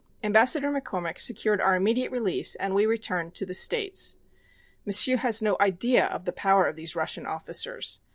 [0.23, 4.15] Ambassador McCormick secured our immediate release, and we returned to the States.
[4.83, 7.99] M'sieu' has no idea of the power of these Russian officers.